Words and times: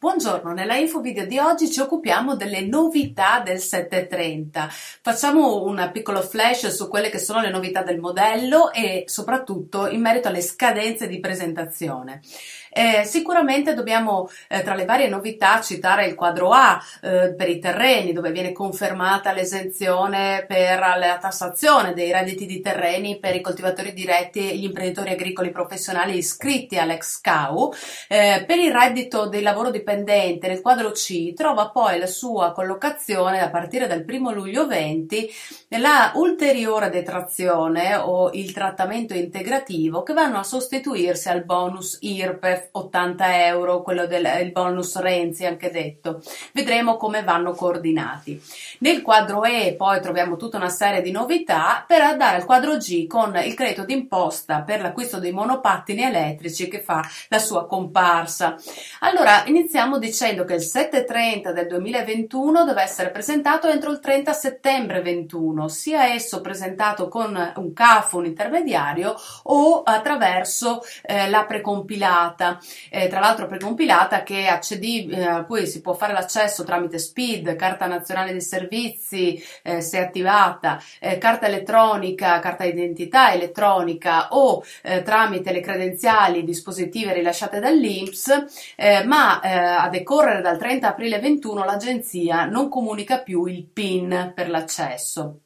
Buongiorno, 0.00 0.52
nella 0.52 0.76
info 0.76 1.00
video 1.00 1.26
di 1.26 1.38
oggi 1.38 1.68
ci 1.68 1.80
occupiamo 1.80 2.36
delle 2.36 2.60
novità 2.60 3.40
del 3.40 3.58
730. 3.58 4.68
Facciamo 4.70 5.64
un 5.64 5.90
piccolo 5.92 6.22
flash 6.22 6.68
su 6.68 6.86
quelle 6.86 7.10
che 7.10 7.18
sono 7.18 7.40
le 7.40 7.50
novità 7.50 7.82
del 7.82 7.98
modello 7.98 8.70
e 8.70 9.02
soprattutto 9.08 9.88
in 9.88 10.00
merito 10.00 10.28
alle 10.28 10.40
scadenze 10.40 11.08
di 11.08 11.18
presentazione. 11.18 12.20
Eh, 12.70 13.04
sicuramente 13.04 13.74
dobbiamo 13.74 14.30
eh, 14.48 14.62
tra 14.62 14.74
le 14.74 14.84
varie 14.84 15.08
novità 15.08 15.60
citare 15.60 16.06
il 16.06 16.14
quadro 16.14 16.50
A 16.50 16.82
eh, 17.00 17.34
per 17.36 17.48
i 17.48 17.58
terreni 17.58 18.12
dove 18.12 18.30
viene 18.30 18.52
confermata 18.52 19.32
l'esenzione 19.32 20.44
per 20.46 20.78
la 20.78 21.18
tassazione 21.20 21.94
dei 21.94 22.12
redditi 22.12 22.46
di 22.46 22.60
terreni 22.60 23.18
per 23.18 23.34
i 23.34 23.40
coltivatori 23.40 23.92
diretti 23.92 24.50
e 24.50 24.56
gli 24.56 24.64
imprenditori 24.64 25.10
agricoli 25.10 25.50
professionali 25.50 26.16
iscritti 26.16 26.76
all'ex 26.78 27.20
CAU. 27.20 27.72
Eh, 28.08 28.44
per 28.46 28.58
il 28.58 28.72
reddito 28.72 29.26
del 29.26 29.42
lavoro 29.42 29.70
dipendente 29.70 30.48
nel 30.48 30.60
quadro 30.60 30.90
C 30.90 31.32
trova 31.34 31.70
poi 31.70 31.98
la 31.98 32.06
sua 32.06 32.52
collocazione 32.52 33.40
a 33.40 33.50
partire 33.50 33.86
dal 33.86 34.04
1 34.06 34.32
luglio 34.32 34.66
20 34.66 35.30
la 35.78 36.12
ulteriore 36.14 36.90
detrazione 36.90 37.94
o 37.94 38.30
il 38.32 38.52
trattamento 38.52 39.14
integrativo 39.14 40.02
che 40.02 40.12
vanno 40.12 40.38
a 40.38 40.42
sostituirsi 40.42 41.28
al 41.28 41.44
bonus 41.44 41.98
IRPEF 42.00 42.57
80 42.72 43.46
euro, 43.46 43.82
quello 43.82 44.06
del 44.06 44.50
bonus 44.52 44.98
Renzi 44.98 45.46
anche 45.46 45.70
detto. 45.70 46.22
Vedremo 46.52 46.96
come 46.96 47.22
vanno 47.22 47.52
coordinati. 47.52 48.40
Nel 48.80 49.02
quadro 49.02 49.44
E 49.44 49.74
poi 49.76 50.00
troviamo 50.00 50.36
tutta 50.36 50.56
una 50.56 50.68
serie 50.68 51.02
di 51.02 51.10
novità 51.10 51.84
per 51.86 52.00
andare 52.00 52.36
al 52.36 52.44
quadro 52.44 52.76
G 52.76 53.06
con 53.06 53.36
il 53.36 53.54
credito 53.54 53.84
d'imposta 53.84 54.62
per 54.62 54.80
l'acquisto 54.80 55.18
dei 55.18 55.32
monopattini 55.32 56.02
elettrici 56.02 56.68
che 56.68 56.80
fa 56.80 57.02
la 57.28 57.38
sua 57.38 57.66
comparsa. 57.66 58.56
Allora, 59.00 59.44
iniziamo 59.46 59.98
dicendo 59.98 60.44
che 60.44 60.54
il 60.54 60.62
730 60.62 61.52
del 61.52 61.66
2021 61.66 62.64
deve 62.64 62.82
essere 62.82 63.10
presentato 63.10 63.68
entro 63.68 63.90
il 63.90 64.00
30 64.00 64.32
settembre 64.32 65.02
21, 65.02 65.68
sia 65.68 66.12
esso 66.12 66.40
presentato 66.40 67.08
con 67.08 67.52
un 67.56 67.72
CAF, 67.72 68.12
un 68.14 68.26
intermediario 68.26 69.14
o 69.44 69.82
attraverso 69.82 70.82
eh, 71.02 71.28
la 71.28 71.44
precompilata 71.44 72.47
eh, 72.90 73.08
tra 73.08 73.20
l'altro 73.20 73.46
precompilata 73.46 74.22
che 74.22 74.46
accedi, 74.46 75.08
eh, 75.08 75.24
a 75.24 75.44
cui 75.44 75.66
si 75.66 75.80
può 75.80 75.92
fare 75.92 76.12
l'accesso 76.12 76.64
tramite 76.64 76.98
SPID, 76.98 77.56
carta 77.56 77.86
nazionale 77.86 78.30
dei 78.30 78.40
servizi 78.40 79.42
eh, 79.62 79.80
se 79.80 79.98
attivata, 79.98 80.80
eh, 81.00 81.18
carta 81.18 81.46
elettronica, 81.46 82.38
carta 82.38 82.64
d'identità 82.64 83.32
elettronica 83.32 84.28
o 84.30 84.62
eh, 84.82 85.02
tramite 85.02 85.52
le 85.52 85.60
credenziali 85.60 86.44
dispositive 86.44 87.12
rilasciate 87.12 87.60
dall'INPS, 87.60 88.44
eh, 88.76 89.04
ma 89.04 89.40
a 89.40 89.88
decorrere 89.88 90.40
dal 90.40 90.58
30 90.58 90.88
aprile 90.88 91.18
21 91.18 91.64
l'agenzia 91.64 92.44
non 92.44 92.68
comunica 92.68 93.18
più 93.20 93.44
il 93.46 93.64
PIN 93.64 94.32
per 94.34 94.48
l'accesso. 94.48 95.40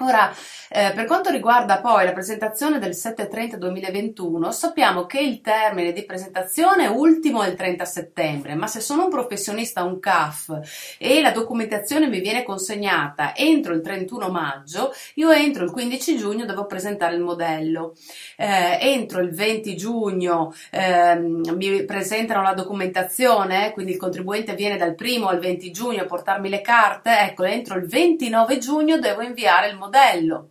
Ora, 0.00 0.30
eh, 0.68 0.92
per 0.94 1.06
quanto 1.06 1.30
riguarda 1.30 1.80
poi 1.80 2.04
la 2.04 2.12
presentazione 2.12 2.78
del 2.78 2.90
730-2021, 2.90 4.50
sappiamo 4.50 5.06
che 5.06 5.20
il 5.20 5.40
termine 5.40 5.92
di 5.92 6.04
presentazione 6.04 6.86
ultimo 6.86 7.42
è 7.42 7.48
il 7.48 7.54
30 7.54 7.84
settembre, 7.86 8.54
ma 8.54 8.66
se 8.66 8.80
sono 8.80 9.04
un 9.04 9.10
professionista, 9.10 9.84
un 9.84 9.98
CAF, 9.98 10.96
e 10.98 11.22
la 11.22 11.30
documentazione 11.30 12.08
mi 12.08 12.20
viene 12.20 12.42
consegnata 12.42 13.34
entro 13.34 13.72
il 13.72 13.80
31 13.80 14.28
maggio, 14.28 14.92
io 15.14 15.30
entro 15.30 15.64
il 15.64 15.70
15 15.70 16.18
giugno 16.18 16.44
devo 16.44 16.66
presentare 16.66 17.14
il 17.14 17.22
modello. 17.22 17.94
Eh, 18.36 18.78
entro 18.78 19.22
il 19.22 19.30
20 19.30 19.76
giugno 19.76 20.52
eh, 20.72 21.16
mi 21.16 21.84
presentano 21.86 22.42
la 22.42 22.52
documentazione, 22.52 23.72
quindi 23.72 23.92
il 23.92 23.98
contribuente 23.98 24.54
viene 24.54 24.76
dal 24.76 24.94
1 24.98 25.26
al 25.26 25.38
20 25.38 25.70
giugno 25.70 26.02
a 26.02 26.06
portarmi 26.06 26.50
le 26.50 26.60
carte, 26.60 27.18
ecco, 27.20 27.44
entro 27.44 27.78
il 27.78 27.86
29 27.86 28.58
giugno 28.58 28.98
devo 28.98 29.22
inviare 29.22 29.68
il 29.68 29.72
modello 29.72 29.84
modello. 29.86 30.48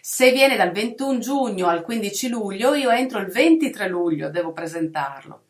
Se 0.00 0.32
viene 0.32 0.56
dal 0.56 0.72
21 0.72 1.18
giugno 1.18 1.68
al 1.68 1.82
15 1.82 2.28
luglio, 2.28 2.74
io 2.74 2.90
entro 2.90 3.18
il 3.18 3.26
23 3.26 3.88
luglio, 3.88 4.30
devo 4.30 4.52
presentarlo. 4.52 5.42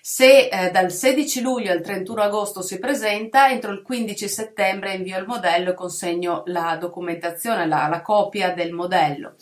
Se 0.00 0.48
eh, 0.48 0.70
dal 0.70 0.90
16 0.90 1.42
luglio 1.42 1.72
al 1.72 1.82
31 1.82 2.22
agosto 2.22 2.62
si 2.62 2.78
presenta, 2.78 3.50
entro 3.50 3.72
il 3.72 3.82
15 3.82 4.28
settembre 4.28 4.94
invio 4.94 5.18
il 5.18 5.26
modello 5.26 5.70
e 5.70 5.74
consegno 5.74 6.42
la 6.46 6.76
documentazione, 6.80 7.66
la, 7.66 7.88
la 7.88 8.02
copia 8.02 8.52
del 8.52 8.72
modello. 8.72 9.34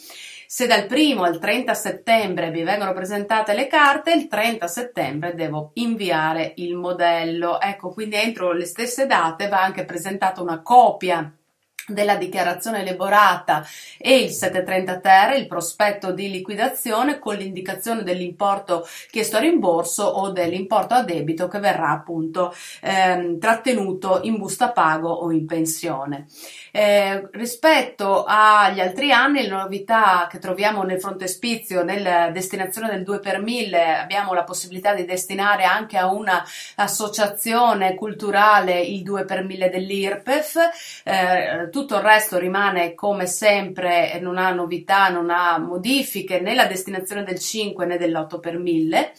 Se 0.46 0.66
dal 0.66 0.86
1 0.90 1.22
al 1.22 1.38
30 1.38 1.74
settembre 1.74 2.50
vi 2.50 2.62
vengono 2.62 2.92
presentate 2.92 3.54
le 3.54 3.66
carte, 3.66 4.12
il 4.12 4.26
30 4.26 4.66
settembre 4.66 5.34
devo 5.34 5.70
inviare 5.74 6.54
il 6.56 6.74
modello. 6.74 7.60
Ecco, 7.60 7.92
quindi 7.92 8.16
entro 8.16 8.52
le 8.52 8.64
stesse 8.64 9.06
date 9.06 9.48
va 9.48 9.62
anche 9.62 9.84
presentata 9.84 10.40
una 10.40 10.62
copia 10.62 11.32
della 11.86 12.16
dichiarazione 12.16 12.80
elaborata 12.80 13.66
e 13.98 14.18
il 14.18 14.30
730 14.30 15.00
ter, 15.00 15.38
il 15.38 15.46
prospetto 15.46 16.12
di 16.12 16.30
liquidazione 16.30 17.18
con 17.18 17.34
l'indicazione 17.36 18.02
dell'importo 18.02 18.86
chiesto 19.10 19.36
a 19.36 19.40
rimborso 19.40 20.04
o 20.04 20.30
dell'importo 20.30 20.94
a 20.94 21.02
debito 21.02 21.48
che 21.48 21.58
verrà 21.58 21.90
appunto 21.90 22.54
ehm, 22.80 23.38
trattenuto 23.38 24.20
in 24.22 24.36
busta 24.36 24.70
pago 24.70 25.10
o 25.10 25.30
in 25.30 25.46
pensione. 25.46 26.26
Eh, 26.72 27.28
rispetto 27.32 28.24
agli 28.26 28.80
altri 28.80 29.12
anni, 29.12 29.42
le 29.42 29.48
novità 29.48 30.26
che 30.28 30.38
troviamo 30.38 30.82
nel 30.82 31.00
frontespizio, 31.00 31.84
nella 31.84 32.30
destinazione 32.30 32.88
del 32.90 33.04
2 33.04 33.20
per 33.20 33.40
1000, 33.40 33.96
abbiamo 33.96 34.32
la 34.32 34.44
possibilità 34.44 34.94
di 34.94 35.04
destinare 35.04 35.64
anche 35.64 35.96
a 35.96 36.10
un'associazione 36.12 37.94
culturale 37.94 38.80
il 38.80 39.02
2 39.02 39.24
per 39.24 39.44
1000 39.44 39.70
dell'IRPEF. 39.70 40.56
Eh, 41.04 41.68
tutto 41.74 41.96
il 41.96 42.02
resto 42.02 42.38
rimane 42.38 42.94
come 42.94 43.26
sempre, 43.26 44.20
non 44.20 44.38
ha 44.38 44.52
novità, 44.52 45.08
non 45.08 45.28
ha 45.28 45.58
modifiche 45.58 46.38
né 46.38 46.54
la 46.54 46.66
destinazione 46.66 47.24
del 47.24 47.40
5 47.40 47.84
né 47.84 47.98
dell'8 47.98 48.38
per 48.38 48.58
1000. 48.58 49.12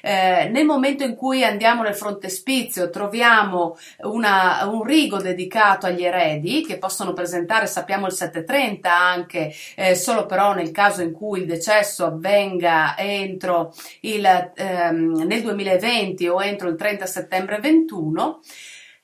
Eh, 0.00 0.48
nel 0.48 0.64
momento 0.64 1.04
in 1.04 1.14
cui 1.14 1.44
andiamo 1.44 1.82
nel 1.82 1.94
frontespizio 1.94 2.88
troviamo 2.88 3.76
una, 4.04 4.64
un 4.64 4.84
rigo 4.84 5.18
dedicato 5.18 5.84
agli 5.84 6.02
eredi 6.02 6.64
che 6.64 6.78
possono 6.78 7.12
presentare, 7.12 7.66
sappiamo 7.66 8.06
il 8.06 8.12
730 8.12 8.96
anche, 8.96 9.52
eh, 9.76 9.94
solo 9.94 10.24
però 10.24 10.54
nel 10.54 10.70
caso 10.70 11.02
in 11.02 11.12
cui 11.12 11.40
il 11.40 11.46
decesso 11.46 12.06
avvenga 12.06 12.96
entro 12.96 13.74
il, 14.00 14.52
ehm, 14.54 15.24
nel 15.26 15.42
2020 15.42 16.26
o 16.28 16.42
entro 16.42 16.70
il 16.70 16.76
30 16.76 17.04
settembre 17.04 17.58
21. 17.58 18.40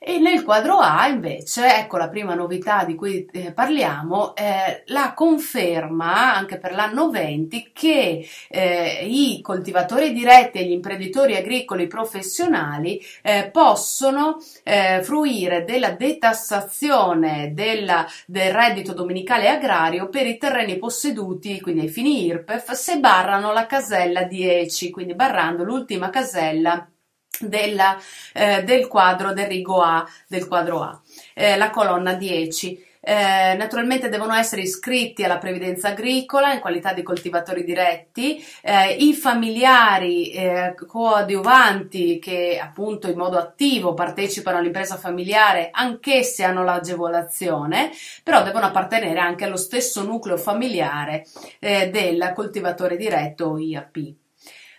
E 0.06 0.18
nel 0.18 0.44
quadro 0.44 0.80
A 0.80 1.08
invece, 1.08 1.78
ecco 1.78 1.96
la 1.96 2.10
prima 2.10 2.34
novità 2.34 2.84
di 2.84 2.94
cui 2.94 3.26
eh, 3.32 3.52
parliamo, 3.54 4.36
eh, 4.36 4.82
la 4.88 5.14
conferma 5.14 6.34
anche 6.34 6.58
per 6.58 6.74
l'anno 6.74 7.08
20 7.08 7.70
che 7.72 8.28
eh, 8.50 9.06
i 9.08 9.40
coltivatori 9.40 10.12
diretti 10.12 10.58
e 10.58 10.66
gli 10.66 10.72
imprenditori 10.72 11.36
agricoli 11.36 11.86
professionali 11.86 13.00
eh, 13.22 13.48
possono 13.50 14.36
eh, 14.62 15.00
fruire 15.02 15.64
della 15.64 15.92
detassazione 15.92 17.52
della, 17.54 18.06
del 18.26 18.52
reddito 18.52 18.92
dominicale 18.92 19.48
agrario 19.48 20.10
per 20.10 20.26
i 20.26 20.36
terreni 20.36 20.76
posseduti, 20.76 21.62
quindi 21.62 21.80
ai 21.80 21.88
fini 21.88 22.26
IRPEF, 22.26 22.72
se 22.72 22.98
barrano 22.98 23.54
la 23.54 23.64
casella 23.64 24.24
10, 24.24 24.90
quindi 24.90 25.14
barrando 25.14 25.64
l'ultima 25.64 26.10
casella 26.10 26.86
della, 27.40 27.98
eh, 28.32 28.62
del 28.62 28.86
quadro 28.86 29.32
del 29.32 29.46
rigo 29.46 29.82
A, 29.82 30.06
del 30.26 30.46
quadro 30.46 30.82
A, 30.82 31.00
eh, 31.34 31.56
la 31.56 31.70
colonna 31.70 32.14
10. 32.14 32.92
Eh, 33.06 33.54
naturalmente 33.58 34.08
devono 34.08 34.32
essere 34.32 34.62
iscritti 34.62 35.24
alla 35.24 35.36
previdenza 35.36 35.88
agricola 35.88 36.54
in 36.54 36.60
qualità 36.60 36.94
di 36.94 37.02
coltivatori 37.02 37.62
diretti, 37.62 38.42
eh, 38.62 38.94
i 38.94 39.12
familiari 39.12 40.30
eh, 40.30 40.74
coadiuvanti 40.86 42.18
che 42.18 42.58
appunto 42.58 43.10
in 43.10 43.18
modo 43.18 43.36
attivo 43.36 43.92
partecipano 43.92 44.56
all'impresa 44.56 44.96
familiare, 44.96 45.68
anch'essi 45.70 46.42
hanno 46.44 46.64
l'agevolazione, 46.64 47.90
però 48.22 48.42
devono 48.42 48.64
appartenere 48.64 49.18
anche 49.18 49.44
allo 49.44 49.58
stesso 49.58 50.02
nucleo 50.02 50.38
familiare 50.38 51.26
eh, 51.58 51.90
del 51.90 52.32
coltivatore 52.34 52.96
diretto 52.96 53.58
IAP. 53.58 54.23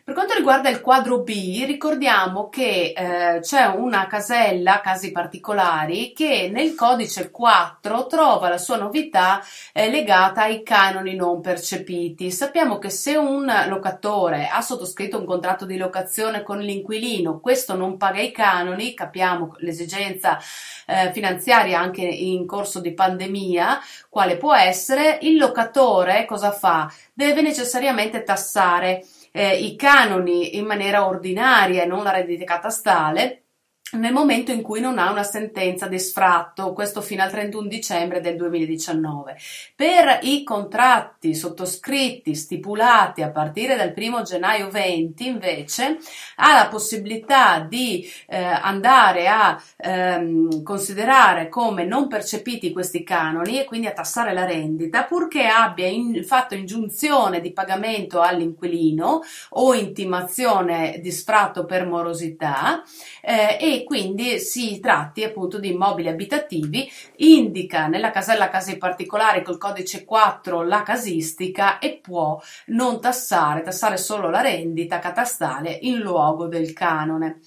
Per 0.05 0.13
quanto 0.13 0.35
riguarda 0.35 0.69
il 0.69 0.81
quadro 0.81 1.21
B, 1.21 1.63
ricordiamo 1.65 2.47
che 2.47 2.93
eh, 2.95 3.39
c'è 3.39 3.65
una 3.65 4.05
casella, 4.05 4.79
casi 4.79 5.11
particolari, 5.11 6.13
che 6.13 6.47
nel 6.53 6.75
codice 6.75 7.31
4 7.31 8.05
trova 8.05 8.47
la 8.47 8.59
sua 8.59 8.77
novità 8.77 9.43
eh, 9.73 9.89
legata 9.89 10.43
ai 10.43 10.61
canoni 10.61 11.15
non 11.15 11.41
percepiti. 11.41 12.29
Sappiamo 12.29 12.77
che 12.77 12.91
se 12.91 13.15
un 13.15 13.51
locatore 13.67 14.47
ha 14.47 14.61
sottoscritto 14.61 15.17
un 15.17 15.25
contratto 15.25 15.65
di 15.65 15.75
locazione 15.75 16.43
con 16.43 16.59
l'inquilino, 16.59 17.39
questo 17.39 17.75
non 17.75 17.97
paga 17.97 18.21
i 18.21 18.31
canoni, 18.31 18.93
capiamo 18.93 19.55
l'esigenza 19.61 20.37
eh, 20.85 21.11
finanziaria 21.13 21.79
anche 21.79 22.03
in 22.03 22.45
corso 22.45 22.79
di 22.79 22.93
pandemia, 22.93 23.79
quale 24.07 24.37
può 24.37 24.53
essere, 24.53 25.17
il 25.21 25.37
locatore 25.37 26.25
cosa 26.25 26.51
fa? 26.51 26.93
Deve 27.11 27.41
necessariamente 27.41 28.21
tassare 28.21 29.03
eh, 29.35 29.57
i 29.57 29.75
canoni 29.75 30.55
in 30.55 30.65
maniera 30.65 31.05
ordinaria 31.05 31.83
e 31.83 31.85
non 31.85 32.03
la 32.03 32.11
reddita 32.11 32.45
catastale 32.45 33.44
nel 33.91 34.13
momento 34.13 34.51
in 34.51 34.63
cui 34.63 34.79
non 34.79 34.97
ha 34.97 35.11
una 35.11 35.23
sentenza 35.23 35.87
di 35.87 35.99
sfratto, 35.99 36.73
questo 36.73 37.01
fino 37.01 37.21
al 37.21 37.29
31 37.29 37.67
dicembre 37.67 38.19
del 38.19 38.35
2019. 38.35 39.37
Per 39.75 40.19
i 40.23 40.43
contratti 40.43 41.35
sottoscritti, 41.35 42.33
stipulati 42.33 43.21
a 43.21 43.29
partire 43.29 43.75
dal 43.75 43.93
1 43.95 44.23
gennaio 44.23 44.69
20, 44.69 45.27
invece, 45.27 45.99
ha 46.37 46.55
la 46.55 46.67
possibilità 46.67 47.59
di 47.59 48.09
eh, 48.27 48.43
andare 48.43 49.27
a 49.27 49.61
ehm, 49.77 50.63
considerare 50.63 51.47
come 51.47 51.85
non 51.85 52.07
percepiti 52.07 52.73
questi 52.73 53.03
canoni 53.03 53.59
e 53.59 53.65
quindi 53.65 53.85
a 53.85 53.93
tassare 53.93 54.33
la 54.33 54.45
rendita, 54.45 55.03
purché 55.03 55.45
abbia 55.45 55.85
in, 55.85 56.23
fatto 56.25 56.55
ingiunzione 56.55 57.39
di 57.39 57.53
pagamento 57.53 58.19
all'inquilino 58.19 59.21
o 59.49 59.73
intimazione 59.75 60.99
di 61.01 61.11
sfratto 61.11 61.65
per 61.65 61.85
morosità 61.85 62.83
eh, 63.21 63.57
e 63.59 63.74
quindi 63.83 64.39
si 64.39 64.79
tratti 64.79 65.23
appunto 65.23 65.59
di 65.59 65.71
immobili 65.71 66.07
abitativi, 66.07 66.89
indica 67.17 67.87
nella 67.87 68.11
casella 68.11 68.49
case 68.49 68.77
particolari 68.77 69.43
col 69.43 69.57
codice 69.57 70.05
4 70.05 70.63
la 70.63 70.83
casistica 70.83 71.79
e 71.79 71.99
può 72.01 72.39
non 72.67 73.01
tassare, 73.01 73.61
tassare 73.61 73.97
solo 73.97 74.29
la 74.29 74.41
rendita 74.41 74.99
catastale 74.99 75.77
in 75.81 75.97
luogo 75.99 76.47
del 76.47 76.73
canone. 76.73 77.41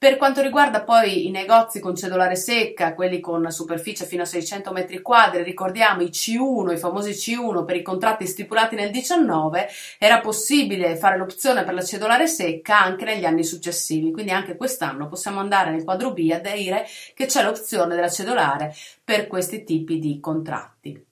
Per 0.00 0.16
quanto 0.16 0.42
riguarda 0.42 0.84
poi 0.84 1.26
i 1.26 1.30
negozi 1.32 1.80
con 1.80 1.96
cedolare 1.96 2.36
secca, 2.36 2.94
quelli 2.94 3.18
con 3.18 3.50
superficie 3.50 4.04
fino 4.04 4.22
a 4.22 4.26
600 4.26 4.70
metri 4.70 5.02
quadri, 5.02 5.42
ricordiamo 5.42 6.02
i 6.02 6.10
C1, 6.10 6.72
i 6.72 6.76
famosi 6.76 7.10
C1 7.10 7.64
per 7.64 7.74
i 7.74 7.82
contratti 7.82 8.24
stipulati 8.24 8.76
nel 8.76 8.92
19, 8.92 9.66
era 9.98 10.20
possibile 10.20 10.94
fare 10.94 11.16
l'opzione 11.16 11.64
per 11.64 11.74
la 11.74 11.82
cedolare 11.82 12.28
secca 12.28 12.80
anche 12.80 13.06
negli 13.06 13.24
anni 13.24 13.42
successivi, 13.42 14.12
quindi 14.12 14.30
anche 14.30 14.56
quest'anno 14.56 15.08
possiamo 15.08 15.40
andare 15.40 15.72
nel 15.72 15.82
quadro 15.82 16.12
B 16.12 16.30
a 16.32 16.38
dire 16.38 16.86
che 17.12 17.26
c'è 17.26 17.42
l'opzione 17.42 17.96
della 17.96 18.08
cedolare 18.08 18.72
per 19.02 19.26
questi 19.26 19.64
tipi 19.64 19.98
di 19.98 20.20
contratti. 20.20 21.07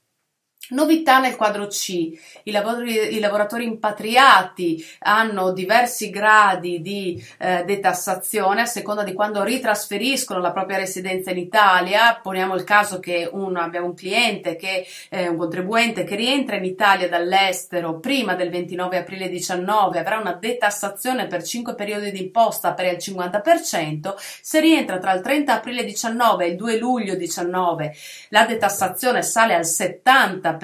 Novità 0.70 1.20
nel 1.20 1.36
quadro 1.36 1.68
C, 1.68 2.10
I 2.42 2.50
lavoratori, 2.50 3.14
i 3.14 3.20
lavoratori, 3.20 3.64
impatriati 3.64 4.84
hanno 5.00 5.52
diversi 5.52 6.10
gradi 6.10 6.80
di 6.80 7.24
eh, 7.38 7.62
detassazione 7.64 8.62
a 8.62 8.66
seconda 8.66 9.04
di 9.04 9.12
quando 9.12 9.44
ritrasferiscono 9.44 10.40
la 10.40 10.50
propria 10.50 10.78
residenza 10.78 11.30
in 11.30 11.38
Italia. 11.38 12.18
Poniamo 12.20 12.56
il 12.56 12.64
caso 12.64 12.98
che 12.98 13.28
un, 13.30 13.56
abbiamo 13.56 13.86
un 13.86 13.94
cliente, 13.94 14.56
che, 14.56 14.84
eh, 15.08 15.28
un 15.28 15.36
contribuente 15.36 16.02
che 16.02 16.16
rientra 16.16 16.56
in 16.56 16.64
Italia 16.64 17.08
dall'estero 17.08 18.00
prima 18.00 18.34
del 18.34 18.50
29 18.50 18.98
aprile 18.98 19.28
19 19.28 20.00
avrà 20.00 20.18
una 20.18 20.32
detassazione 20.32 21.28
per 21.28 21.44
5 21.44 21.76
periodi 21.76 22.10
di 22.10 22.22
imposta 22.22 22.74
per 22.74 22.86
il 22.86 22.98
50%. 22.98 24.14
Se 24.16 24.58
rientra 24.58 24.98
tra 24.98 25.12
il 25.12 25.20
30 25.20 25.54
aprile 25.54 25.84
19 25.84 26.44
e 26.44 26.48
il 26.48 26.56
2 26.56 26.78
luglio 26.78 27.14
19 27.14 27.94
la 28.30 28.44
detassazione 28.46 29.22
sale 29.22 29.54
al 29.54 29.64
70% 29.64 30.55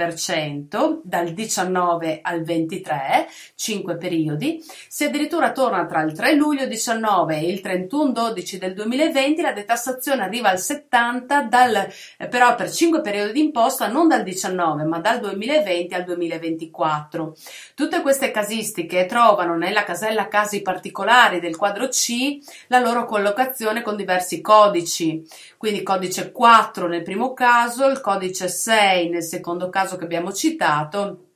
dal 1.02 1.30
19 1.30 2.20
al 2.22 2.42
23, 2.42 3.28
5 3.54 3.96
periodi. 3.96 4.62
Se 4.88 5.06
addirittura 5.06 5.52
torna 5.52 5.86
tra 5.86 6.02
il 6.02 6.12
3 6.12 6.34
luglio 6.34 6.66
19 6.66 7.36
e 7.36 7.48
il 7.48 7.60
31 7.60 8.12
12 8.12 8.58
del 8.58 8.74
2020, 8.74 9.42
la 9.42 9.52
detassazione 9.52 10.22
arriva 10.22 10.50
al 10.50 10.58
70, 10.58 11.42
dal, 11.42 11.88
eh, 12.18 12.28
però 12.28 12.54
per 12.54 12.70
5 12.70 13.00
periodi 13.00 13.32
di 13.32 13.40
imposta 13.40 13.88
non 13.88 14.08
dal 14.08 14.22
19 14.22 14.84
ma 14.84 14.98
dal 15.00 15.20
2020 15.20 15.94
al 15.94 16.04
2024. 16.04 17.34
Tutte 17.74 18.00
queste 18.02 18.30
casistiche 18.30 19.06
trovano 19.06 19.56
nella 19.56 19.84
casella 19.84 20.28
casi 20.28 20.62
particolari 20.62 21.40
del 21.40 21.56
quadro 21.56 21.88
C 21.88 22.38
la 22.68 22.78
loro 22.78 23.04
collocazione 23.04 23.82
con 23.82 23.96
diversi 23.96 24.40
codici, 24.40 25.22
quindi 25.56 25.82
codice 25.82 26.32
4 26.32 26.86
nel 26.86 27.02
primo 27.02 27.32
caso, 27.32 27.88
il 27.88 28.00
codice 28.00 28.48
6 28.48 29.08
nel 29.08 29.22
secondo 29.22 29.68
caso 29.68 29.81
caso 29.82 29.96
che 29.96 30.04
abbiamo 30.04 30.32
citato 30.32 31.31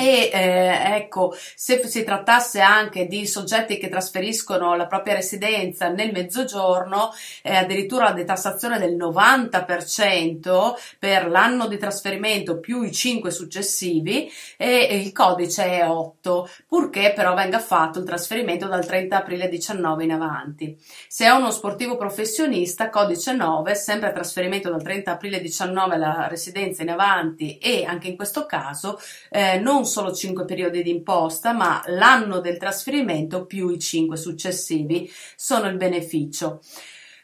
e 0.00 0.30
eh, 0.32 0.94
ecco, 0.96 1.34
se 1.54 1.86
si 1.86 2.04
trattasse 2.04 2.60
anche 2.60 3.06
di 3.06 3.26
soggetti 3.26 3.76
che 3.76 3.90
trasferiscono 3.90 4.74
la 4.74 4.86
propria 4.86 5.14
residenza 5.14 5.88
nel 5.88 6.10
mezzogiorno, 6.10 7.12
eh, 7.42 7.54
addirittura 7.54 8.04
la 8.04 8.12
detassazione 8.12 8.78
del 8.78 8.96
90% 8.96 10.72
per 10.98 11.28
l'anno 11.28 11.66
di 11.66 11.76
trasferimento 11.76 12.60
più 12.60 12.80
i 12.82 12.92
5 12.92 13.30
successivi 13.30 14.32
e, 14.56 14.88
e 14.88 14.96
il 14.96 15.12
codice 15.12 15.64
è 15.64 15.86
8, 15.86 16.48
purché 16.66 17.12
però 17.14 17.34
venga 17.34 17.58
fatto 17.58 17.98
il 17.98 18.06
trasferimento 18.06 18.68
dal 18.68 18.86
30 18.86 19.18
aprile 19.18 19.50
19 19.50 20.04
in 20.04 20.12
avanti. 20.12 20.78
Se 21.08 21.26
è 21.26 21.30
uno 21.30 21.50
sportivo 21.50 21.98
professionista, 21.98 22.88
codice 22.88 23.34
9, 23.34 23.74
sempre 23.74 24.12
trasferimento 24.12 24.70
dal 24.70 24.82
30 24.82 25.10
aprile 25.10 25.42
19 25.42 25.94
alla 25.94 26.26
residenza 26.26 26.80
in 26.80 26.88
avanti 26.88 27.58
e 27.58 27.84
anche 27.84 28.08
in 28.08 28.16
questo 28.16 28.46
caso 28.46 28.98
eh, 29.28 29.58
non 29.58 29.88
solo 29.90 30.12
5 30.12 30.44
periodi 30.46 30.82
di 30.82 30.90
imposta, 30.90 31.52
ma 31.52 31.82
l'anno 31.86 32.40
del 32.40 32.56
trasferimento 32.56 33.44
più 33.44 33.68
i 33.68 33.78
5 33.78 34.16
successivi 34.16 35.10
sono 35.36 35.68
il 35.68 35.76
beneficio. 35.76 36.60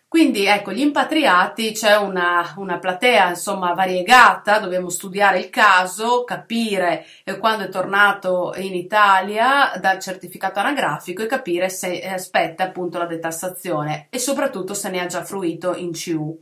Quindi 0.09 0.47
ecco, 0.47 0.73
gli 0.73 0.81
impatriati 0.81 1.73
c'è 1.73 1.97
una, 1.97 2.55
una, 2.57 2.79
platea 2.79 3.31
insomma 3.31 3.75
variegata, 3.75 4.61
dobbiamo 4.61 4.89
studiare 4.89 5.41
il 5.41 5.51
caso, 5.51 6.25
capire 6.25 7.05
eh, 7.25 7.37
quando 7.39 7.65
è 7.65 7.69
tornato 7.69 8.55
in 8.57 8.75
Italia 8.75 9.73
dal 9.81 9.99
certificato 9.99 10.61
anagrafico 10.61 11.23
e 11.23 11.27
capire 11.27 11.69
se 11.69 12.01
aspetta 12.01 12.65
appunto 12.65 12.99
la 12.99 13.07
detassazione 13.07 14.07
e 14.09 14.19
soprattutto 14.19 14.75
se 14.75 14.91
ne 14.91 15.01
ha 15.01 15.07
già 15.07 15.25
fruito 15.25 15.75
in 15.75 15.91
CU. 15.93 16.39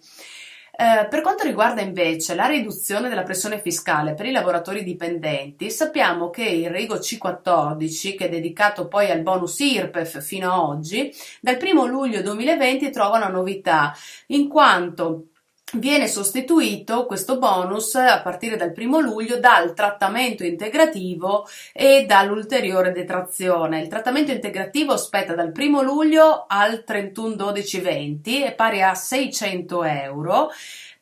Eh, 0.76 1.06
per 1.06 1.21
quanto 1.21 1.44
riguarda 1.44 1.82
invece 1.82 2.35
la 2.35 2.47
riduzione 2.47 3.09
della 3.09 3.23
pressione 3.23 3.61
fiscale 3.61 4.15
per 4.15 4.26
i 4.26 4.32
lavoratori 4.32 4.82
dipendenti, 4.82 5.71
sappiamo 5.71 6.31
che 6.31 6.43
il 6.43 6.69
Rego 6.69 6.97
C14, 6.97 8.17
che 8.17 8.26
è 8.26 8.29
dedicato 8.29 8.88
poi 8.88 9.09
al 9.09 9.21
bonus 9.21 9.61
IRPEF 9.61 10.21
fino 10.21 10.50
a 10.50 10.67
oggi, 10.67 11.15
dal 11.41 11.59
1 11.61 11.87
luglio 11.87 12.23
2020 12.23 12.91
trova 12.91 13.19
una 13.19 13.29
novità, 13.29 13.94
in 14.29 14.49
quanto 14.49 15.29
viene 15.76 16.06
sostituito 16.06 17.06
questo 17.06 17.38
bonus 17.38 17.94
a 17.94 18.21
partire 18.23 18.56
dal 18.56 18.73
primo 18.73 19.00
luglio 19.00 19.38
dal 19.38 19.75
trattamento 19.75 20.44
integrativo 20.44 21.47
e 21.73 22.05
dall'ulteriore 22.06 22.93
detrazione. 22.93 23.81
Il 23.81 23.88
trattamento 23.88 24.32
integrativo 24.32 24.97
spetta 24.97 25.35
dal 25.35 25.53
primo 25.53 25.82
luglio 25.82 26.44
al 26.47 26.85
31 26.85 27.35
12 27.35 27.81
20 27.81 28.43
è 28.43 28.55
pari 28.55 28.82
a 28.82 28.94
600 28.94 29.85
euro 29.85 30.51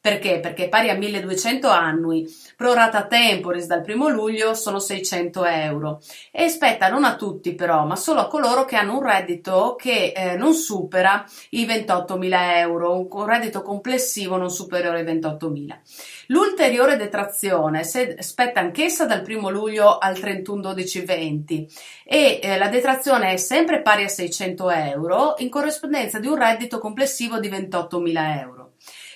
perché? 0.02 0.40
Perché 0.40 0.68
pari 0.68 0.90
a 0.90 0.96
1200 0.96 1.68
annui, 1.68 2.28
prorata 2.56 3.06
temporis 3.06 3.66
dal 3.66 3.82
primo 3.82 4.08
luglio 4.08 4.52
sono 4.52 4.80
600 4.80 5.44
euro 5.44 6.00
e 6.32 6.48
spetta 6.48 6.88
non 6.88 7.04
a 7.04 7.14
tutti 7.14 7.54
però, 7.54 7.86
ma 7.86 7.94
solo 7.94 8.18
a 8.18 8.26
coloro 8.26 8.64
che 8.64 8.74
hanno 8.74 8.96
un 8.98 9.04
reddito 9.04 9.76
che 9.78 10.12
eh, 10.12 10.34
non 10.34 10.54
supera 10.54 11.24
i 11.50 11.64
28.000 11.64 12.56
euro, 12.56 12.98
un 12.98 13.24
reddito 13.24 13.62
complessivo 13.62 14.36
non 14.36 14.50
superiore 14.50 14.98
ai 14.98 15.04
28.000. 15.04 15.78
L'ulteriore 16.26 16.96
detrazione 16.96 17.84
spetta 17.84 18.58
anch'essa 18.58 19.06
dal 19.06 19.22
primo 19.22 19.50
luglio 19.50 19.98
al 19.98 20.18
31 20.18 20.60
12 20.62 21.00
20 21.04 21.68
e 22.04 22.40
eh, 22.42 22.58
la 22.58 22.66
detrazione 22.66 23.34
è 23.34 23.36
sempre 23.36 23.82
pari 23.82 24.02
a 24.02 24.08
600 24.08 24.68
euro 24.68 25.34
in 25.38 25.48
corrispondenza 25.48 26.18
di 26.18 26.26
un 26.26 26.36
reddito 26.36 26.80
complessivo 26.80 27.38
di 27.38 27.48
28.000 27.48 28.40
euro. 28.40 28.61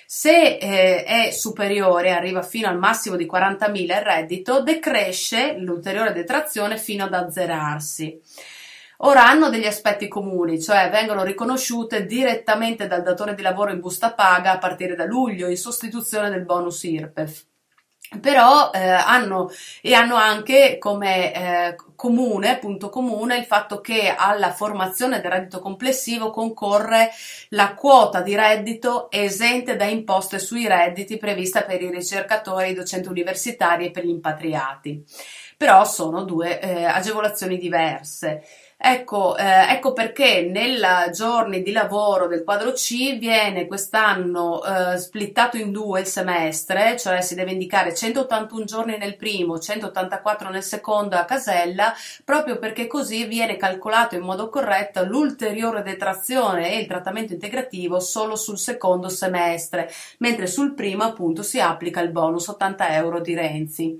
Se 0.09 0.57
eh, 0.57 1.03
è 1.03 1.31
superiore, 1.31 2.11
arriva 2.11 2.41
fino 2.41 2.69
al 2.69 2.77
massimo 2.77 3.17
di 3.17 3.27
40.000 3.29 3.75
il 3.75 3.91
reddito, 3.91 4.63
decresce 4.63 5.57
l'ulteriore 5.57 6.13
detrazione 6.13 6.77
fino 6.77 7.03
ad 7.03 7.13
azzerarsi. 7.13 8.17
Ora 8.99 9.27
hanno 9.27 9.49
degli 9.49 9.65
aspetti 9.65 10.07
comuni, 10.07 10.61
cioè 10.61 10.89
vengono 10.89 11.23
riconosciute 11.23 12.05
direttamente 12.05 12.87
dal 12.87 13.03
datore 13.03 13.35
di 13.35 13.41
lavoro 13.41 13.71
in 13.71 13.81
busta 13.81 14.13
paga 14.13 14.53
a 14.53 14.57
partire 14.59 14.95
da 14.95 15.03
luglio 15.03 15.49
in 15.49 15.57
sostituzione 15.57 16.29
del 16.29 16.45
bonus 16.45 16.83
IRPEF 16.83 17.46
però 18.21 18.71
eh, 18.73 18.79
hanno 18.79 19.51
e 19.81 19.93
hanno 19.93 20.15
anche 20.15 20.77
come 20.77 21.33
eh, 21.33 21.75
comune, 21.95 22.57
punto 22.57 22.89
comune, 22.89 23.37
il 23.37 23.45
fatto 23.45 23.81
che 23.81 24.13
alla 24.15 24.53
formazione 24.53 25.19
del 25.19 25.31
reddito 25.31 25.59
complessivo 25.59 26.29
concorre 26.29 27.09
la 27.49 27.73
quota 27.73 28.21
di 28.21 28.35
reddito 28.35 29.09
esente 29.11 29.75
da 29.75 29.85
imposte 29.85 30.39
sui 30.39 30.67
redditi 30.67 31.17
prevista 31.17 31.63
per 31.63 31.81
i 31.81 31.89
ricercatori, 31.89 32.69
i 32.69 32.75
docenti 32.75 33.09
universitari 33.09 33.87
e 33.87 33.91
per 33.91 34.05
gli 34.05 34.09
impatriati. 34.09 35.03
Però 35.57 35.83
sono 35.85 36.23
due 36.23 36.59
eh, 36.59 36.85
agevolazioni 36.85 37.57
diverse. 37.57 38.43
Ecco, 38.79 39.35
eh, 39.35 39.71
ecco 39.71 39.91
perché 39.91 40.41
nei 40.43 40.77
giorni 41.11 41.63
di 41.63 41.71
lavoro 41.71 42.27
del 42.27 42.43
quadro 42.43 42.73
C 42.73 43.17
viene 43.17 43.65
quest'anno 43.65 44.63
eh, 44.63 44.97
splittato 44.97 45.57
in 45.57 45.71
due 45.71 46.01
il 46.01 46.05
semestre, 46.05 46.95
cioè 46.95 47.21
si 47.21 47.33
deve 47.33 47.51
indicare 47.53 47.95
181 47.95 48.65
giorni 48.65 48.95
nel 48.97 49.15
primo, 49.17 49.57
184 49.57 50.49
nel 50.49 50.61
secondo 50.61 51.15
a 51.15 51.25
casella, 51.25 51.91
proprio 52.23 52.59
perché 52.59 52.85
così 52.85 53.25
viene 53.25 53.57
calcolato 53.57 54.13
in 54.13 54.21
modo 54.21 54.47
corretto 54.47 55.03
l'ulteriore 55.03 55.81
detrazione 55.81 56.71
e 56.71 56.79
il 56.79 56.85
trattamento 56.87 57.33
integrativo 57.33 57.99
solo 57.99 58.35
sul 58.35 58.59
secondo 58.59 59.09
semestre, 59.09 59.91
mentre 60.19 60.45
sul 60.45 60.75
primo 60.75 61.03
appunto 61.03 61.41
si 61.41 61.59
applica 61.59 61.99
il 62.01 62.11
bonus 62.11 62.47
80 62.47 62.93
euro 62.93 63.21
di 63.21 63.33
Renzi 63.33 63.99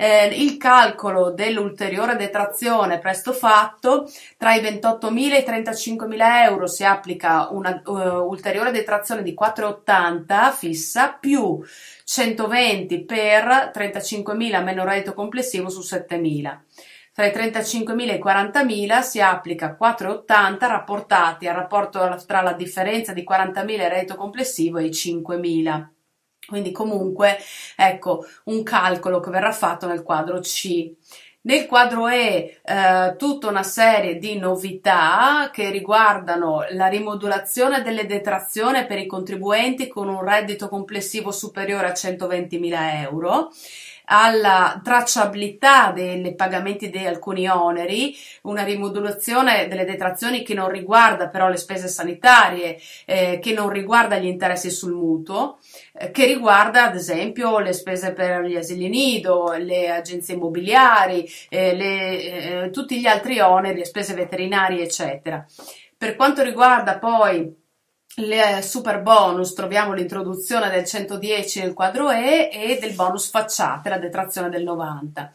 eh, 0.00 0.28
il 0.34 0.56
calcolo 0.56 1.30
dell'ulteriore 1.30 2.16
detrazione 2.16 2.98
presto 2.98 3.34
fatto, 3.34 4.10
tra 4.38 4.54
i 4.54 4.62
28.000 4.62 5.32
e 5.32 5.38
i 5.40 5.44
35.000 5.44 6.44
euro 6.46 6.66
si 6.66 6.84
applica 6.84 7.48
una 7.50 7.82
uh, 7.84 7.92
ulteriore 8.26 8.70
detrazione 8.70 9.22
di 9.22 9.36
4,80 9.38 10.52
fissa 10.52 11.12
più 11.20 11.62
120 12.04 13.04
per 13.04 13.70
35.000 13.74 14.62
meno 14.62 14.84
reddito 14.84 15.12
complessivo 15.12 15.68
su 15.68 15.80
7.000. 15.80 16.58
Tra 17.12 17.26
i 17.26 17.30
35.000 17.30 18.08
e 18.08 18.14
i 18.14 18.22
40.000 18.22 19.00
si 19.02 19.20
applica 19.20 19.76
4,80 19.78 20.56
rapportati 20.60 21.46
al 21.46 21.56
rapporto 21.56 22.24
tra 22.26 22.40
la 22.40 22.54
differenza 22.54 23.12
di 23.12 23.26
40.000 23.28 23.68
e 23.68 23.88
reddito 23.90 24.14
complessivo 24.14 24.78
e 24.78 24.86
i 24.86 24.90
5.000. 24.90 25.99
Quindi 26.46 26.72
comunque 26.72 27.38
ecco 27.76 28.24
un 28.44 28.62
calcolo 28.62 29.20
che 29.20 29.30
verrà 29.30 29.52
fatto 29.52 29.86
nel 29.86 30.02
quadro 30.02 30.40
C. 30.40 30.92
Nel 31.42 31.66
quadro 31.66 32.06
E 32.08 32.60
eh, 32.62 33.14
tutta 33.16 33.48
una 33.48 33.62
serie 33.62 34.18
di 34.18 34.38
novità 34.38 35.48
che 35.50 35.70
riguardano 35.70 36.66
la 36.72 36.86
rimodulazione 36.88 37.80
delle 37.82 38.04
detrazioni 38.04 38.84
per 38.84 38.98
i 38.98 39.06
contribuenti 39.06 39.88
con 39.88 40.08
un 40.08 40.22
reddito 40.22 40.68
complessivo 40.68 41.30
superiore 41.30 41.86
a 41.86 41.92
120.000 41.92 43.02
euro 43.02 43.50
alla 44.12 44.80
tracciabilità 44.82 45.92
dei 45.92 46.34
pagamenti 46.34 46.90
di 46.90 46.98
alcuni 46.98 47.48
oneri, 47.48 48.16
una 48.42 48.64
rimodulazione 48.64 49.68
delle 49.68 49.84
detrazioni 49.84 50.42
che 50.42 50.52
non 50.52 50.68
riguarda 50.68 51.28
però 51.28 51.48
le 51.48 51.56
spese 51.56 51.86
sanitarie, 51.86 52.78
eh, 53.06 53.38
che 53.40 53.52
non 53.52 53.68
riguarda 53.70 54.18
gli 54.18 54.26
interessi 54.26 54.70
sul 54.70 54.94
mutuo, 54.94 55.58
eh, 55.94 56.10
che 56.10 56.26
riguarda 56.26 56.84
ad 56.84 56.96
esempio 56.96 57.60
le 57.60 57.72
spese 57.72 58.12
per 58.12 58.42
gli 58.42 58.56
asili 58.56 58.88
nido, 58.88 59.52
le 59.52 59.90
agenzie 59.90 60.34
immobiliari, 60.34 61.28
eh, 61.48 61.76
le, 61.76 62.64
eh, 62.64 62.70
tutti 62.70 62.98
gli 62.98 63.06
altri 63.06 63.38
oneri, 63.38 63.78
le 63.78 63.84
spese 63.84 64.14
veterinarie, 64.14 64.82
eccetera. 64.82 65.46
Per 65.96 66.16
quanto 66.16 66.42
riguarda 66.42 66.98
poi 66.98 67.59
le 68.16 68.60
super 68.62 69.02
bonus 69.02 69.52
troviamo 69.52 69.92
l'introduzione 69.92 70.68
del 70.68 70.84
110 70.84 71.60
nel 71.60 71.74
quadro 71.74 72.10
E 72.10 72.50
e 72.52 72.78
del 72.80 72.94
bonus 72.94 73.30
facciate, 73.30 73.88
la 73.88 73.98
detrazione 73.98 74.48
del 74.48 74.64
90. 74.64 75.30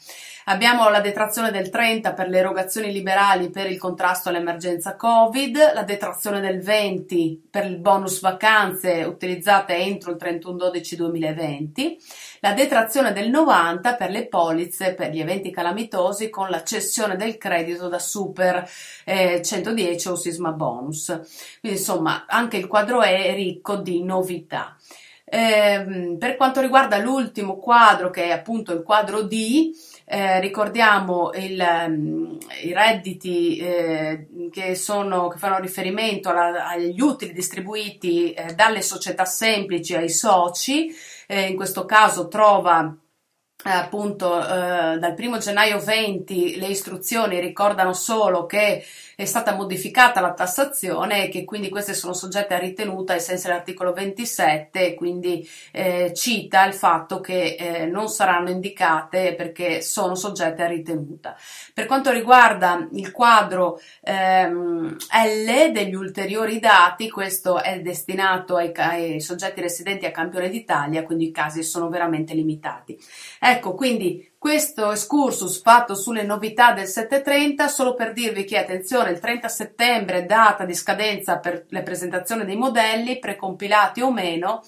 Abbiamo 0.48 0.90
la 0.90 1.02
detrazione 1.02 1.50
del 1.50 1.72
30 1.72 2.14
per 2.14 2.30
le 2.30 2.38
erogazioni 2.38 2.92
liberali 2.92 3.50
per 3.50 3.68
il 3.68 3.80
contrasto 3.80 4.30
all'emergenza 4.30 4.96
Covid, 4.96 5.74
la 5.74 5.82
detrazione 5.82 6.40
del 6.40 6.62
20 6.62 7.48
per 7.50 7.66
il 7.66 7.80
bonus 7.80 8.20
vacanze 8.20 9.06
utilizzate 9.06 9.76
entro 9.76 10.12
il 10.12 10.18
31-12-2020, 10.22 11.96
la 12.42 12.54
detrazione 12.54 13.12
del 13.12 13.32
90 13.32 13.96
per 13.96 14.12
le 14.12 14.28
polizze 14.28 14.94
per 14.94 15.10
gli 15.10 15.20
eventi 15.20 15.50
calamitosi 15.50 16.30
con 16.30 16.52
la 16.52 16.62
cessione 16.62 17.16
del 17.16 17.40
credito 17.40 17.88
da 17.88 17.98
super 17.98 18.70
eh, 19.04 19.42
110 19.44 20.08
o 20.10 20.16
sisma 20.16 20.52
bonus. 20.52 21.06
Quindi 21.60 21.80
insomma 21.80 22.26
anche 22.28 22.58
il 22.58 22.68
quadro 22.68 23.02
è 23.02 23.34
ricco 23.34 23.78
di 23.78 24.04
novità. 24.04 24.78
Eh, 25.28 26.16
per 26.20 26.36
quanto 26.36 26.62
riguarda 26.62 27.00
l'ultimo 27.00 27.58
quadro, 27.58 28.12
che 28.12 28.26
è 28.26 28.32
appunto 28.32 28.74
il 28.74 28.84
quadro 28.84 29.24
D, 29.24 29.72
eh, 30.08 30.40
ricordiamo 30.40 31.32
il, 31.34 31.60
um, 31.60 32.38
i 32.64 32.74
redditi 32.74 33.58
eh, 33.58 34.28
che, 34.52 34.76
sono, 34.76 35.30
che, 35.30 35.40
fanno 35.40 35.60
riferimento 35.60 36.30
alla, 36.30 36.68
agli 36.68 37.02
utili 37.02 37.34
distribuiti 37.34 38.32
eh, 38.32 38.54
dalle 38.54 38.84
società 38.84 39.26
semplici 39.26 39.96
ai 39.96 40.10
soci, 40.10 40.94
eh, 41.28 41.48
in 41.48 41.56
questo 41.56 41.86
caso 41.86 42.28
trova 42.28 42.96
appunto 43.72 44.40
eh, 44.40 44.98
dal 45.00 45.16
1 45.18 45.38
gennaio 45.38 45.80
20 45.80 46.58
le 46.58 46.68
istruzioni 46.68 47.40
ricordano 47.40 47.94
solo 47.94 48.46
che 48.46 48.84
è 49.16 49.26
stata 49.26 49.56
modificata 49.56 50.20
la 50.20 50.34
tassazione 50.34 51.26
e 51.26 51.30
che 51.30 51.46
quindi 51.46 51.70
queste 51.70 51.94
sono 51.94 52.14
soggette 52.14 52.54
a 52.54 52.60
ritenuta 52.60 53.14
ai 53.14 53.22
sensi 53.22 53.48
dell'articolo 53.48 53.94
27 53.94 54.88
e 54.88 54.94
quindi 54.94 55.48
eh, 55.72 56.12
cita 56.14 56.66
il 56.66 56.74
fatto 56.74 57.22
che 57.22 57.56
eh, 57.58 57.86
non 57.86 58.10
saranno 58.10 58.50
indicate 58.50 59.34
perché 59.36 59.82
sono 59.82 60.16
soggette 60.16 60.64
a 60.64 60.68
ritenuta. 60.68 61.36
Per 61.74 61.86
quanto 61.86 62.12
riguarda 62.12 62.88
il 62.92 63.12
quadro 63.12 63.80
ehm, 64.02 64.96
L 64.96 65.72
degli 65.72 65.96
ulteriori 65.96 66.60
dati, 66.60 67.10
questo 67.10 67.62
è 67.62 67.80
destinato 67.80 68.58
ai, 68.58 68.72
ai 68.76 69.22
soggetti 69.22 69.62
residenti 69.62 70.06
a 70.06 70.12
campione 70.12 70.50
d'Italia, 70.50 71.04
quindi 71.04 71.28
i 71.28 71.32
casi 71.32 71.64
sono 71.64 71.88
veramente 71.88 72.34
limitati. 72.34 73.00
Ecco, 73.40 73.55
quindi 73.60 74.34
questo 74.38 74.92
excursus 74.92 75.62
fatto 75.62 75.96
sulle 75.96 76.24
novità 76.24 76.72
del 76.72 76.88
730 76.88 77.68
solo 77.68 77.96
per 77.96 78.14
dirvi 78.14 78.44
che 78.44 78.58
attenzione 78.58 79.12
il 79.12 79.20
30 79.20 79.48
settembre 79.48 80.26
data 80.26 80.66
di 80.66 80.74
scadenza 80.76 81.40
per 81.40 81.66
la 81.70 81.82
presentazione 81.82 82.46
dei 82.46 82.56
modelli 82.56 83.18
precompilati 83.18 84.02
o 84.02 84.12
meno 84.12 84.62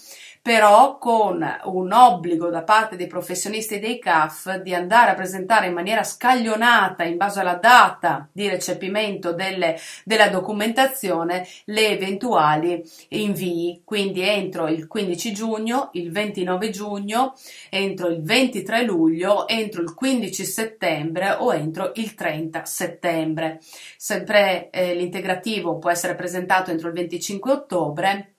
però 0.48 0.98
con 0.98 1.46
un 1.66 1.92
obbligo 1.92 2.50
da 2.50 2.64
parte 2.64 2.96
dei 2.96 3.08
professionisti 3.08 3.80
dei 3.80 4.00
CAF 4.00 4.62
di 4.62 4.74
andare 4.74 5.12
a 5.12 5.14
presentare 5.14 5.68
in 5.68 5.74
maniera 5.74 6.06
scaglionata 6.06 7.04
in 7.04 7.18
base 7.18 7.42
alla 7.42 7.56
data 7.56 8.30
di 8.32 8.48
recepimento 8.48 9.34
delle, 9.34 9.78
della 10.06 10.30
documentazione 10.30 11.46
le 11.66 11.90
eventuali 11.90 12.82
invii, 13.10 13.82
quindi 13.84 14.22
entro 14.22 14.70
il 14.70 14.88
15 14.88 15.34
giugno, 15.34 15.90
il 15.92 16.14
29 16.14 16.70
giugno, 16.70 17.34
entro 17.70 18.08
il 18.08 18.24
23 18.24 18.84
luglio, 18.84 19.50
entro 19.50 19.82
il 19.82 19.94
15 19.94 20.46
settembre 20.46 21.32
o 21.32 21.54
entro 21.54 21.92
il 21.96 22.16
30 22.16 22.64
settembre. 22.64 23.60
Sempre 23.98 24.70
eh, 24.70 24.94
l'integrativo 24.94 25.78
può 25.78 25.90
essere 25.90 26.16
presentato 26.16 26.72
entro 26.72 26.88
il 26.88 26.94
25 26.94 27.52
ottobre 27.52 28.32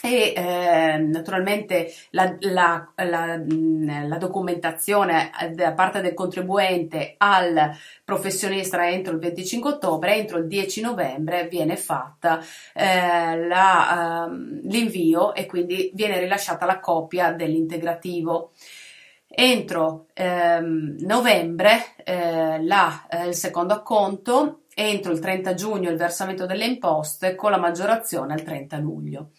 e 0.00 0.32
eh, 0.36 0.98
naturalmente 0.98 1.92
la, 2.10 2.36
la, 2.40 2.92
la, 2.96 3.40
la, 4.06 4.16
documentazione 4.16 5.30
eh, 5.40 5.50
da 5.50 5.72
parte 5.72 6.00
del 6.00 6.14
contribuente 6.14 7.14
al 7.18 7.72
professionista 8.04 8.88
entro 8.88 9.12
il 9.12 9.18
25 9.18 9.70
ottobre, 9.70 10.16
entro 10.16 10.38
il 10.38 10.46
10 10.46 10.80
novembre 10.82 11.48
viene 11.48 11.76
fatta 11.76 12.40
eh, 12.74 13.34
uh, 13.34 14.30
l'invio 14.62 15.34
e 15.34 15.46
quindi 15.46 15.90
viene 15.94 16.18
rilasciata 16.18 16.66
la 16.66 16.80
copia 16.80 17.32
dell'integrativo. 17.32 18.52
Entro 19.30 20.06
ehm, 20.14 20.96
novembre 21.00 21.94
eh, 22.02 22.56
eh, 22.56 23.26
il 23.26 23.34
secondo 23.34 23.74
acconto, 23.74 24.62
entro 24.74 25.12
il 25.12 25.20
30 25.20 25.54
giugno 25.54 25.90
il 25.90 25.96
versamento 25.96 26.46
delle 26.46 26.64
imposte 26.64 27.34
con 27.34 27.50
la 27.50 27.58
maggiorazione 27.58 28.32
al 28.32 28.42
30 28.42 28.78
luglio. 28.78 29.30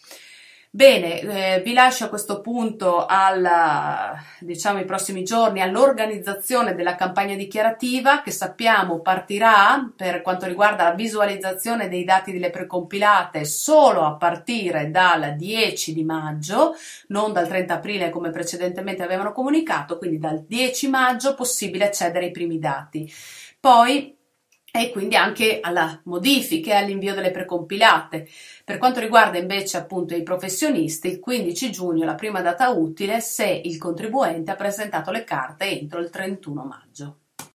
Bene, 0.71 1.19
eh, 1.21 1.61
vi 1.63 1.73
lascio 1.73 2.05
a 2.05 2.09
questo 2.09 2.41
punto 2.41 3.07
alla, 3.07 4.15
diciamo, 4.39 4.79
i 4.79 4.85
prossimi 4.85 5.23
giorni 5.23 5.61
all'organizzazione 5.61 6.75
della 6.75 6.93
campagna 6.93 7.33
dichiarativa 7.33 8.21
che 8.21 8.29
sappiamo 8.29 8.99
partirà 8.99 9.91
per 9.95 10.21
quanto 10.21 10.45
riguarda 10.45 10.83
la 10.83 10.93
visualizzazione 10.93 11.89
dei 11.89 12.03
dati 12.03 12.31
delle 12.31 12.51
precompilate 12.51 13.45
solo 13.45 14.05
a 14.05 14.13
partire 14.13 14.91
dal 14.91 15.35
10 15.35 15.91
di 15.91 16.03
maggio, 16.03 16.75
non 17.07 17.33
dal 17.33 17.47
30 17.47 17.73
aprile 17.73 18.11
come 18.11 18.29
precedentemente 18.29 19.01
avevano 19.01 19.31
comunicato, 19.31 19.97
quindi 19.97 20.19
dal 20.19 20.45
10 20.45 20.88
maggio 20.88 21.33
possibile 21.33 21.85
accedere 21.85 22.25
ai 22.25 22.31
primi 22.31 22.59
dati. 22.59 23.11
Poi 23.59 24.18
e 24.71 24.91
quindi 24.91 25.15
anche 25.15 25.59
alla 25.61 25.99
modifica 26.03 26.71
e 26.71 26.75
all'invio 26.75 27.13
delle 27.13 27.31
precompilate. 27.31 28.27
Per 28.63 28.77
quanto 28.77 28.99
riguarda 28.99 29.38
invece 29.38 29.77
appunto 29.77 30.15
i 30.15 30.23
professionisti, 30.23 31.07
il 31.07 31.19
15 31.19 31.71
giugno 31.71 32.03
è 32.03 32.05
la 32.05 32.15
prima 32.15 32.41
data 32.41 32.69
utile 32.69 33.21
se 33.21 33.61
il 33.63 33.77
contribuente 33.77 34.51
ha 34.51 34.55
presentato 34.55 35.11
le 35.11 35.23
carte 35.23 35.79
entro 35.79 35.99
il 35.99 36.09
31 36.09 36.63
maggio. 36.63 37.17